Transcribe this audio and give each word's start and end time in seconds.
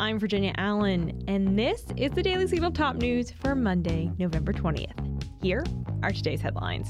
I'm 0.00 0.18
Virginia 0.18 0.54
Allen, 0.56 1.22
and 1.28 1.58
this 1.58 1.84
is 1.94 2.10
the 2.12 2.22
Daily 2.22 2.46
Signal 2.46 2.70
Top 2.70 2.96
News 2.96 3.30
for 3.30 3.54
Monday, 3.54 4.10
November 4.16 4.50
20th. 4.50 4.94
Here 5.42 5.62
are 6.02 6.10
today's 6.10 6.40
headlines. 6.40 6.88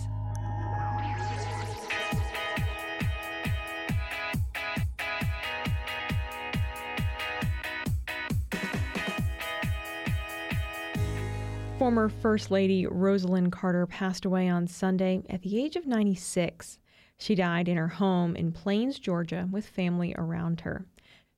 Former 11.80 12.08
First 12.08 12.52
Lady 12.52 12.86
Rosalynn 12.86 13.50
Carter 13.50 13.88
passed 13.88 14.24
away 14.24 14.48
on 14.48 14.68
Sunday 14.68 15.24
at 15.28 15.42
the 15.42 15.60
age 15.60 15.74
of 15.74 15.84
96. 15.84 16.78
She 17.18 17.34
died 17.34 17.66
in 17.66 17.76
her 17.76 17.88
home 17.88 18.36
in 18.36 18.52
Plains, 18.52 19.00
Georgia, 19.00 19.48
with 19.50 19.66
family 19.66 20.14
around 20.16 20.60
her. 20.60 20.86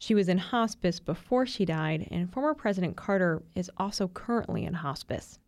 She 0.02 0.16
was 0.16 0.28
in 0.28 0.38
hospice 0.38 0.98
before 0.98 1.46
she 1.46 1.64
died, 1.64 2.08
and 2.10 2.28
former 2.28 2.54
President 2.54 2.96
Carter 2.96 3.40
is 3.54 3.70
also 3.76 4.08
currently 4.08 4.64
in 4.64 4.74
hospice. 4.74 5.38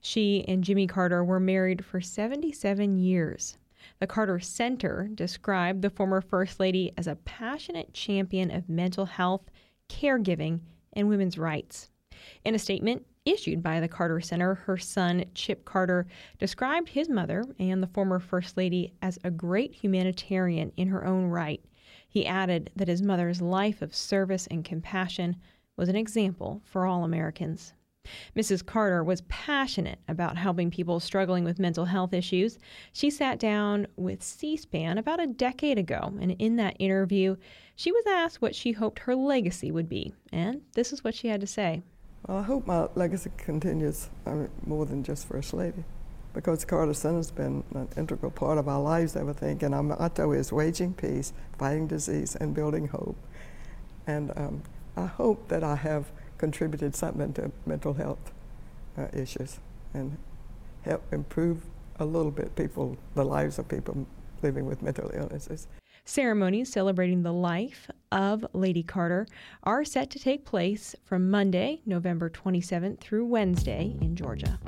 She 0.00 0.46
and 0.48 0.64
Jimmy 0.64 0.86
Carter 0.86 1.22
were 1.22 1.38
married 1.38 1.84
for 1.84 2.00
77 2.00 2.96
years. 2.96 3.58
The 3.98 4.06
Carter 4.06 4.40
Center 4.40 5.10
described 5.14 5.82
the 5.82 5.90
former 5.90 6.22
First 6.22 6.58
Lady 6.58 6.90
as 6.96 7.06
a 7.06 7.16
passionate 7.16 7.92
champion 7.92 8.50
of 8.50 8.66
mental 8.66 9.04
health, 9.04 9.50
caregiving, 9.90 10.60
and 10.94 11.10
women's 11.10 11.36
rights. 11.36 11.90
In 12.46 12.54
a 12.54 12.58
statement 12.58 13.04
issued 13.26 13.62
by 13.62 13.78
the 13.78 13.88
Carter 13.88 14.22
Center, 14.22 14.54
her 14.54 14.78
son, 14.78 15.26
Chip 15.34 15.66
Carter, 15.66 16.06
described 16.38 16.88
his 16.88 17.10
mother 17.10 17.44
and 17.58 17.82
the 17.82 17.88
former 17.88 18.20
First 18.20 18.56
Lady 18.56 18.94
as 19.02 19.18
a 19.22 19.30
great 19.30 19.74
humanitarian 19.74 20.72
in 20.78 20.88
her 20.88 21.04
own 21.04 21.26
right 21.26 21.60
he 22.08 22.26
added 22.26 22.70
that 22.74 22.88
his 22.88 23.02
mother's 23.02 23.40
life 23.40 23.82
of 23.82 23.94
service 23.94 24.46
and 24.48 24.64
compassion 24.64 25.36
was 25.76 25.88
an 25.88 25.96
example 25.96 26.62
for 26.64 26.86
all 26.86 27.04
Americans. 27.04 27.74
Mrs. 28.34 28.64
Carter 28.64 29.04
was 29.04 29.20
passionate 29.28 29.98
about 30.08 30.38
helping 30.38 30.70
people 30.70 30.98
struggling 30.98 31.44
with 31.44 31.58
mental 31.58 31.84
health 31.84 32.14
issues. 32.14 32.58
She 32.92 33.10
sat 33.10 33.38
down 33.38 33.86
with 33.96 34.22
C 34.22 34.56
SPAN 34.56 34.96
about 34.96 35.20
a 35.20 35.26
decade 35.26 35.78
ago, 35.78 36.14
and 36.18 36.32
in 36.38 36.56
that 36.56 36.76
interview, 36.78 37.36
she 37.76 37.92
was 37.92 38.06
asked 38.06 38.40
what 38.40 38.54
she 38.54 38.72
hoped 38.72 39.00
her 39.00 39.14
legacy 39.14 39.70
would 39.70 39.88
be. 39.88 40.14
And 40.32 40.62
this 40.72 40.92
is 40.92 41.04
what 41.04 41.14
she 41.14 41.28
had 41.28 41.42
to 41.42 41.46
say. 41.46 41.82
Well, 42.26 42.38
I 42.38 42.42
hope 42.42 42.66
my 42.66 42.88
legacy 42.94 43.30
continues 43.36 44.08
I 44.24 44.30
mean, 44.30 44.50
more 44.64 44.86
than 44.86 45.02
just 45.02 45.26
First 45.28 45.52
Lady 45.52 45.84
because 46.38 46.64
Carter 46.64 46.94
Center's 46.94 47.32
been 47.32 47.64
an 47.74 47.88
integral 47.96 48.30
part 48.30 48.58
of 48.58 48.68
our 48.68 48.80
lives, 48.80 49.16
I 49.16 49.24
would 49.24 49.38
think. 49.38 49.64
And 49.64 49.74
our 49.74 49.82
motto 49.82 50.30
is 50.30 50.52
waging 50.52 50.94
peace, 50.94 51.32
fighting 51.58 51.88
disease, 51.88 52.36
and 52.36 52.54
building 52.54 52.86
hope. 52.86 53.16
And 54.06 54.30
um, 54.36 54.62
I 54.96 55.06
hope 55.06 55.48
that 55.48 55.64
I 55.64 55.74
have 55.74 56.12
contributed 56.38 56.94
something 56.94 57.32
to 57.32 57.50
mental 57.66 57.92
health 57.92 58.30
uh, 58.96 59.08
issues 59.12 59.58
and 59.92 60.16
help 60.82 61.02
improve 61.12 61.64
a 61.98 62.04
little 62.04 62.30
bit 62.30 62.54
people, 62.54 62.96
the 63.16 63.24
lives 63.24 63.58
of 63.58 63.66
people 63.68 64.06
living 64.40 64.64
with 64.64 64.80
mental 64.80 65.10
illnesses. 65.12 65.66
Ceremonies 66.04 66.70
celebrating 66.70 67.24
the 67.24 67.32
life 67.32 67.90
of 68.12 68.46
Lady 68.52 68.84
Carter 68.84 69.26
are 69.64 69.84
set 69.84 70.08
to 70.10 70.20
take 70.20 70.44
place 70.44 70.94
from 71.04 71.32
Monday, 71.32 71.80
November 71.84 72.30
27th 72.30 73.00
through 73.00 73.26
Wednesday 73.26 73.96
in 74.00 74.14
Georgia. 74.14 74.60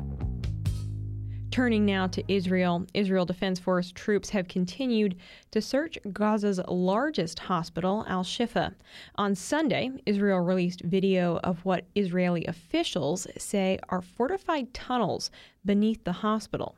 Turning 1.60 1.84
now 1.84 2.06
to 2.06 2.24
Israel, 2.26 2.86
Israel 2.94 3.26
Defense 3.26 3.58
Force 3.58 3.92
troops 3.92 4.30
have 4.30 4.48
continued 4.48 5.16
to 5.50 5.60
search 5.60 5.98
Gaza's 6.06 6.58
largest 6.68 7.38
hospital, 7.38 8.02
Al 8.08 8.24
Shifa. 8.24 8.74
On 9.16 9.34
Sunday, 9.34 9.90
Israel 10.06 10.40
released 10.40 10.80
video 10.80 11.36
of 11.44 11.62
what 11.66 11.84
Israeli 11.94 12.46
officials 12.46 13.26
say 13.36 13.78
are 13.90 14.00
fortified 14.00 14.72
tunnels 14.72 15.30
beneath 15.62 16.02
the 16.02 16.12
hospital. 16.12 16.76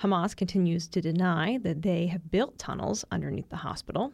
Hamas 0.00 0.36
continues 0.36 0.86
to 0.86 1.00
deny 1.00 1.58
that 1.58 1.82
they 1.82 2.06
have 2.06 2.30
built 2.30 2.56
tunnels 2.56 3.04
underneath 3.10 3.48
the 3.48 3.56
hospital. 3.56 4.12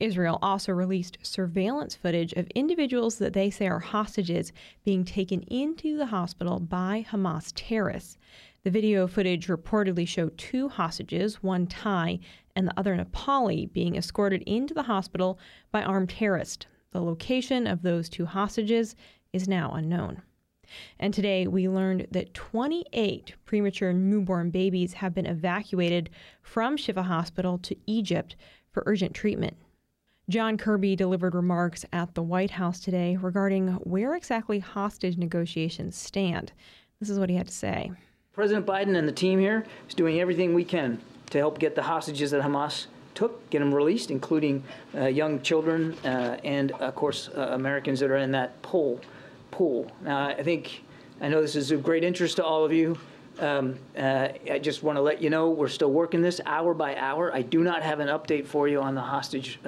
Israel 0.00 0.38
also 0.42 0.72
released 0.72 1.18
surveillance 1.22 1.94
footage 1.94 2.32
of 2.32 2.48
individuals 2.54 3.18
that 3.18 3.34
they 3.34 3.50
say 3.50 3.68
are 3.68 3.78
hostages 3.78 4.52
being 4.84 5.04
taken 5.04 5.42
into 5.42 5.96
the 5.96 6.06
hospital 6.06 6.58
by 6.58 7.06
Hamas 7.10 7.52
terrorists. 7.54 8.18
The 8.62 8.70
video 8.70 9.06
footage 9.06 9.46
reportedly 9.46 10.06
showed 10.06 10.36
two 10.36 10.68
hostages, 10.68 11.42
one 11.42 11.66
Thai 11.66 12.18
and 12.54 12.68
the 12.68 12.78
other 12.78 12.94
Nepali, 12.94 13.72
being 13.72 13.96
escorted 13.96 14.42
into 14.42 14.74
the 14.74 14.82
hospital 14.82 15.38
by 15.72 15.82
armed 15.82 16.10
terrorists. 16.10 16.66
The 16.92 17.00
location 17.00 17.66
of 17.66 17.80
those 17.80 18.10
two 18.10 18.26
hostages 18.26 18.96
is 19.32 19.48
now 19.48 19.70
unknown. 19.72 20.20
And 20.98 21.14
today 21.14 21.46
we 21.46 21.70
learned 21.70 22.08
that 22.10 22.34
28 22.34 23.34
premature 23.46 23.94
newborn 23.94 24.50
babies 24.50 24.92
have 24.92 25.14
been 25.14 25.26
evacuated 25.26 26.10
from 26.42 26.76
Shifa 26.76 27.04
Hospital 27.04 27.56
to 27.58 27.76
Egypt 27.86 28.36
for 28.72 28.82
urgent 28.84 29.14
treatment. 29.14 29.56
John 30.28 30.58
Kirby 30.58 30.96
delivered 30.96 31.34
remarks 31.34 31.86
at 31.94 32.14
the 32.14 32.22
White 32.22 32.50
House 32.50 32.78
today 32.78 33.16
regarding 33.16 33.68
where 33.84 34.14
exactly 34.14 34.58
hostage 34.58 35.16
negotiations 35.16 35.96
stand. 35.96 36.52
This 37.00 37.08
is 37.08 37.18
what 37.18 37.30
he 37.30 37.36
had 37.36 37.48
to 37.48 37.54
say. 37.54 37.90
President 38.32 38.64
Biden 38.64 38.96
and 38.96 39.08
the 39.08 39.12
team 39.12 39.40
here 39.40 39.66
is 39.88 39.94
doing 39.94 40.20
everything 40.20 40.54
we 40.54 40.64
can 40.64 41.00
to 41.30 41.38
help 41.38 41.58
get 41.58 41.74
the 41.74 41.82
hostages 41.82 42.30
that 42.30 42.40
Hamas 42.40 42.86
took, 43.12 43.50
get 43.50 43.58
them 43.58 43.74
released, 43.74 44.12
including 44.12 44.62
uh, 44.96 45.06
young 45.06 45.42
children 45.42 45.94
uh, 46.04 46.38
and, 46.44 46.70
of 46.72 46.94
course, 46.94 47.28
uh, 47.36 47.48
Americans 47.50 47.98
that 47.98 48.08
are 48.08 48.18
in 48.18 48.30
that 48.30 48.62
pool. 48.62 49.00
pool. 49.50 49.90
Now, 50.02 50.28
I 50.28 50.44
think 50.44 50.84
I 51.20 51.26
know 51.26 51.42
this 51.42 51.56
is 51.56 51.72
of 51.72 51.82
great 51.82 52.04
interest 52.04 52.36
to 52.36 52.44
all 52.44 52.64
of 52.64 52.72
you. 52.72 52.96
Um, 53.40 53.76
uh, 53.98 54.28
I 54.48 54.60
just 54.60 54.84
want 54.84 54.96
to 54.96 55.02
let 55.02 55.20
you 55.20 55.28
know 55.28 55.50
we're 55.50 55.66
still 55.66 55.90
working 55.90 56.22
this 56.22 56.40
hour 56.46 56.72
by 56.72 56.94
hour. 56.94 57.34
I 57.34 57.42
do 57.42 57.64
not 57.64 57.82
have 57.82 57.98
an 57.98 58.06
update 58.06 58.46
for 58.46 58.68
you 58.68 58.80
on 58.80 58.94
the 58.94 59.00
hostage 59.00 59.58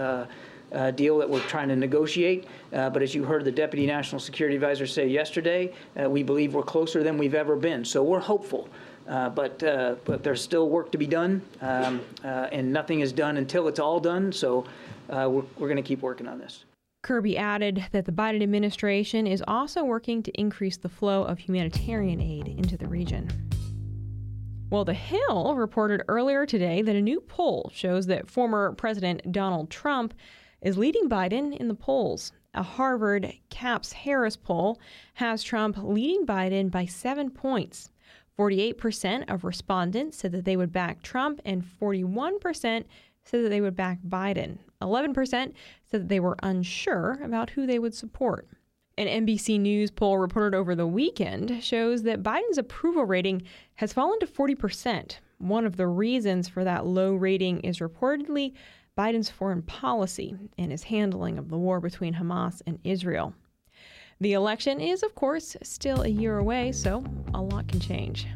uh, 0.72 0.90
deal 0.90 1.18
that 1.18 1.28
we're 1.28 1.40
trying 1.40 1.68
to 1.68 1.76
negotiate. 1.76 2.46
Uh, 2.72 2.90
but 2.90 3.02
as 3.02 3.14
you 3.14 3.24
heard 3.24 3.44
the 3.44 3.52
Deputy 3.52 3.86
National 3.86 4.20
Security 4.20 4.56
Advisor 4.56 4.86
say 4.86 5.06
yesterday, 5.06 5.72
uh, 6.00 6.08
we 6.08 6.22
believe 6.22 6.54
we're 6.54 6.62
closer 6.62 7.02
than 7.02 7.18
we've 7.18 7.34
ever 7.34 7.56
been. 7.56 7.84
So 7.84 8.02
we're 8.02 8.20
hopeful. 8.20 8.68
Uh, 9.08 9.28
but 9.28 9.60
uh, 9.64 9.96
but 10.04 10.22
there's 10.22 10.40
still 10.40 10.68
work 10.68 10.92
to 10.92 10.98
be 10.98 11.08
done, 11.08 11.42
um, 11.60 12.00
and 12.22 12.72
nothing 12.72 13.00
is 13.00 13.12
done 13.12 13.36
until 13.36 13.66
it's 13.66 13.80
all 13.80 13.98
done. 13.98 14.32
So 14.32 14.64
we're, 15.08 15.26
we're 15.26 15.68
going 15.68 15.76
to 15.76 15.82
keep 15.82 16.02
working 16.02 16.28
on 16.28 16.38
this. 16.38 16.64
Kirby 17.02 17.36
added 17.36 17.84
that 17.90 18.04
the 18.04 18.12
Biden 18.12 18.44
administration 18.44 19.26
is 19.26 19.42
also 19.48 19.82
working 19.82 20.22
to 20.22 20.30
increase 20.40 20.76
the 20.76 20.88
flow 20.88 21.24
of 21.24 21.40
humanitarian 21.40 22.20
aid 22.20 22.46
into 22.46 22.76
the 22.76 22.86
region. 22.86 23.28
Well, 24.70 24.84
The 24.84 24.94
Hill 24.94 25.54
reported 25.56 26.02
earlier 26.08 26.46
today 26.46 26.80
that 26.80 26.96
a 26.96 27.02
new 27.02 27.20
poll 27.20 27.70
shows 27.74 28.06
that 28.06 28.30
former 28.30 28.72
President 28.72 29.30
Donald 29.30 29.68
Trump 29.68 30.14
is 30.62 30.78
leading 30.78 31.08
Biden 31.08 31.54
in 31.56 31.68
the 31.68 31.74
polls. 31.74 32.32
A 32.54 32.62
Harvard 32.62 33.32
CAPS 33.50 33.92
Harris 33.92 34.36
poll 34.36 34.78
has 35.14 35.42
Trump 35.42 35.76
leading 35.78 36.24
Biden 36.24 36.70
by 36.70 36.86
seven 36.86 37.30
points. 37.30 37.90
48% 38.38 39.30
of 39.32 39.44
respondents 39.44 40.18
said 40.18 40.32
that 40.32 40.44
they 40.44 40.56
would 40.56 40.72
back 40.72 41.02
Trump, 41.02 41.40
and 41.44 41.62
41% 41.62 42.84
said 43.24 43.44
that 43.44 43.48
they 43.48 43.60
would 43.60 43.76
back 43.76 43.98
Biden. 44.06 44.58
11% 44.80 45.14
said 45.20 45.54
that 45.90 46.08
they 46.08 46.20
were 46.20 46.36
unsure 46.42 47.18
about 47.22 47.50
who 47.50 47.66
they 47.66 47.78
would 47.78 47.94
support. 47.94 48.48
An 48.98 49.26
NBC 49.26 49.58
News 49.58 49.90
poll 49.90 50.18
reported 50.18 50.56
over 50.56 50.74
the 50.74 50.86
weekend 50.86 51.62
shows 51.62 52.02
that 52.02 52.22
Biden's 52.22 52.58
approval 52.58 53.04
rating 53.04 53.42
has 53.76 53.92
fallen 53.92 54.18
to 54.20 54.26
40%. 54.26 55.16
One 55.38 55.64
of 55.64 55.76
the 55.76 55.86
reasons 55.86 56.48
for 56.48 56.62
that 56.64 56.86
low 56.86 57.14
rating 57.14 57.60
is 57.60 57.78
reportedly 57.78 58.52
Biden's 58.96 59.30
foreign 59.30 59.62
policy 59.62 60.36
and 60.58 60.70
his 60.70 60.84
handling 60.84 61.38
of 61.38 61.48
the 61.48 61.58
war 61.58 61.80
between 61.80 62.14
Hamas 62.14 62.60
and 62.66 62.78
Israel. 62.84 63.34
The 64.20 64.34
election 64.34 64.80
is, 64.80 65.02
of 65.02 65.14
course, 65.14 65.56
still 65.62 66.02
a 66.02 66.08
year 66.08 66.38
away, 66.38 66.72
so 66.72 67.04
a 67.34 67.40
lot 67.40 67.68
can 67.68 67.80
change. 67.80 68.26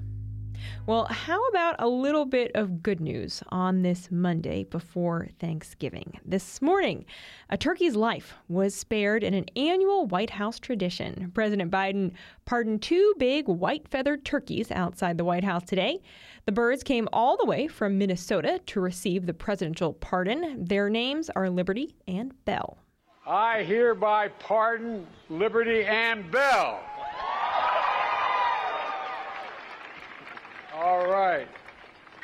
Well, 0.87 1.06
how 1.11 1.44
about 1.49 1.75
a 1.81 1.88
little 1.88 2.27
bit 2.27 2.53
of 2.55 2.81
good 2.81 3.00
news 3.00 3.43
on 3.49 3.83
this 3.83 4.09
Monday 4.09 4.62
before 4.62 5.27
Thanksgiving? 5.41 6.21
This 6.25 6.62
morning, 6.62 7.06
a 7.50 7.56
turkey's 7.56 7.97
life 7.97 8.35
was 8.47 8.73
spared 8.73 9.25
in 9.25 9.35
an 9.35 9.47
annual 9.56 10.06
White 10.06 10.31
House 10.31 10.61
tradition. 10.61 11.33
President 11.35 11.73
Biden 11.73 12.12
pardoned 12.44 12.83
two 12.83 13.15
big 13.19 13.49
white 13.49 13.88
feathered 13.88 14.25
turkeys 14.25 14.71
outside 14.71 15.19
the 15.19 15.25
White 15.25 15.43
House 15.43 15.65
today. 15.65 16.00
The 16.44 16.53
birds 16.53 16.85
came 16.85 17.09
all 17.12 17.37
the 17.37 17.47
way 17.47 17.67
from 17.67 17.99
Minnesota 17.99 18.61
to 18.67 18.81
receive 18.81 19.27
the 19.27 19.35
presidential 19.35 19.93
pardon. 19.93 20.65
Their 20.67 20.88
names 20.88 21.29
are 21.35 21.50
Liberty 21.50 21.97
and 22.06 22.33
Bell. 22.44 22.79
I 23.27 23.65
hereby 23.65 24.29
pardon 24.29 25.05
Liberty 25.31 25.85
and 25.85 26.31
Bell. 26.31 26.81
All 30.77 31.06
right. 31.06 31.49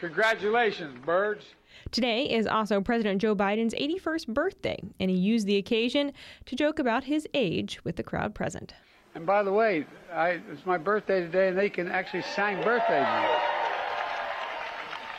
Congratulations, 0.03 0.99
birds. 1.07 1.45
Today 1.93 2.25
is 2.25 2.49
also 2.49 2.81
President 2.81 3.23
Joe 3.23 3.37
Biden's 3.37 3.73
81st 3.73 4.27
birthday, 4.35 4.83
and 4.99 5.09
he 5.09 5.17
used 5.17 5.47
the 5.47 5.59
occasion 5.59 6.13
to 6.47 6.57
joke 6.57 6.81
about 6.81 7.05
his 7.05 7.29
age 7.35 7.79
with 7.85 7.95
the 7.95 8.03
crowd 8.03 8.35
present. 8.35 8.75
And 9.15 9.25
by 9.25 9.45
the 9.45 9.53
way, 9.53 9.87
I, 10.13 10.41
it's 10.51 10.67
my 10.67 10.77
birthday 10.77 11.21
today, 11.21 11.47
and 11.47 11.57
they 11.57 11.71
can 11.71 11.89
actually 11.89 12.23
sing 12.23 12.57
birthday 12.65 12.99
music. 12.99 13.39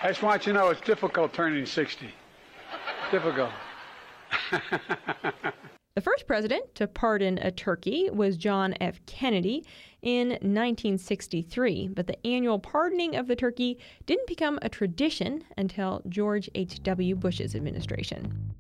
I 0.02 0.08
just 0.10 0.22
want 0.22 0.46
you 0.46 0.52
to 0.52 0.60
know 0.60 0.68
it's 0.68 0.82
difficult 0.82 1.32
turning 1.32 1.66
60. 1.66 2.10
Difficult. 3.10 3.52
The 5.96 6.02
first 6.02 6.26
president 6.26 6.74
to 6.74 6.88
pardon 6.88 7.38
a 7.38 7.52
turkey 7.52 8.10
was 8.10 8.36
John 8.36 8.74
F. 8.82 9.00
Kennedy 9.06 9.64
in 10.02 10.30
1963, 10.30 11.90
but 11.90 12.08
the 12.08 12.26
annual 12.26 12.58
pardoning 12.58 13.16
of 13.16 13.28
the 13.28 13.36
turkey 13.36 13.78
didn't 14.08 14.26
become 14.26 14.58
a 14.64 14.70
tradition 14.70 15.44
until 15.56 16.02
George 16.10 16.50
H.W. 16.56 17.16
Bush's 17.16 17.56
administration. 17.56 18.56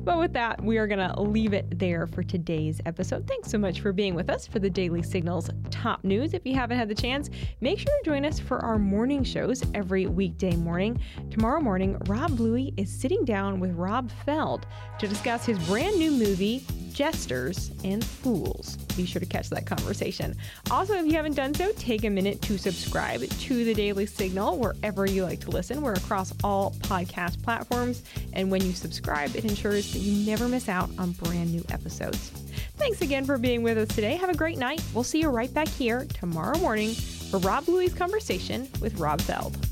But 0.00 0.18
with 0.18 0.32
that, 0.34 0.62
we 0.62 0.78
are 0.78 0.86
going 0.86 1.06
to 1.06 1.20
leave 1.20 1.52
it 1.52 1.78
there 1.78 2.06
for 2.06 2.22
today's 2.22 2.80
episode. 2.86 3.26
Thanks 3.26 3.50
so 3.50 3.58
much 3.58 3.80
for 3.80 3.92
being 3.92 4.14
with 4.14 4.30
us 4.30 4.46
for 4.46 4.58
the 4.58 4.70
Daily 4.70 5.02
Signals 5.02 5.50
top 5.70 6.04
news. 6.04 6.34
If 6.34 6.46
you 6.46 6.54
haven't 6.54 6.78
had 6.78 6.88
the 6.88 6.94
chance, 6.94 7.30
make 7.60 7.78
sure 7.78 7.92
to 8.02 8.10
join 8.10 8.24
us 8.24 8.38
for 8.38 8.58
our 8.58 8.78
morning 8.78 9.24
shows 9.24 9.62
every 9.74 10.06
weekday 10.06 10.56
morning. 10.56 11.00
Tomorrow 11.30 11.60
morning, 11.60 11.96
Rob 12.06 12.36
Bluey 12.36 12.72
is 12.76 12.90
sitting 12.90 13.24
down 13.24 13.60
with 13.60 13.72
Rob 13.72 14.10
Feld 14.24 14.66
to 14.98 15.08
discuss 15.08 15.44
his 15.44 15.58
brand 15.66 15.96
new 15.98 16.10
movie, 16.10 16.64
Jesters 16.92 17.70
and 17.84 18.04
Fools. 18.04 18.76
Be 18.96 19.06
sure 19.06 19.20
to 19.20 19.26
catch 19.26 19.50
that 19.50 19.66
conversation. 19.66 20.36
Also, 20.70 20.94
if 20.94 21.06
you 21.06 21.14
haven't 21.14 21.34
done 21.34 21.54
so, 21.54 21.72
take 21.72 22.04
a 22.04 22.10
minute 22.10 22.40
to 22.42 22.58
subscribe 22.58 23.22
to 23.22 23.64
the 23.64 23.74
Daily 23.74 24.06
Signal 24.06 24.58
wherever 24.58 25.06
you 25.06 25.24
like 25.24 25.40
to 25.40 25.50
listen. 25.50 25.82
We're 25.82 25.94
across 25.94 26.32
all 26.44 26.72
podcast 26.80 27.42
platforms, 27.42 28.02
and 28.32 28.50
when 28.50 28.62
you 28.62 28.72
subscribe, 28.72 29.34
it 29.34 29.44
ensures 29.44 29.92
that 29.92 29.98
you 30.00 30.24
never 30.26 30.48
miss 30.48 30.68
out 30.68 30.90
on 30.98 31.12
brand 31.12 31.52
new 31.52 31.64
episodes. 31.70 32.30
Thanks 32.76 33.00
again 33.00 33.24
for 33.24 33.38
being 33.38 33.62
with 33.62 33.78
us 33.78 33.88
today. 33.88 34.16
Have 34.16 34.30
a 34.30 34.36
great 34.36 34.58
night. 34.58 34.82
We'll 34.94 35.04
see 35.04 35.20
you 35.20 35.28
right 35.28 35.52
back 35.52 35.68
here 35.68 36.06
tomorrow 36.14 36.58
morning 36.58 36.92
for 36.92 37.38
Rob 37.38 37.64
Bluey's 37.64 37.94
conversation 37.94 38.68
with 38.80 38.98
Rob 38.98 39.20
Feld. 39.20 39.71